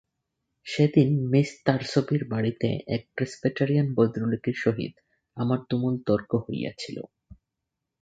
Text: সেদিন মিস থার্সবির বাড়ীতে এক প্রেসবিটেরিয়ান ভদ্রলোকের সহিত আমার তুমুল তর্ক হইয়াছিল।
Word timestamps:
সেদিন 0.65 1.09
মিস 1.31 1.49
থার্সবির 1.65 2.23
বাড়ীতে 2.25 2.69
এক 2.87 3.03
প্রেসবিটেরিয়ান 3.15 3.87
ভদ্রলোকের 3.95 4.57
সহিত 4.57 4.93
আমার 5.37 5.59
তুমুল 5.69 5.95
তর্ক 6.07 6.31
হইয়াছিল। 6.45 6.97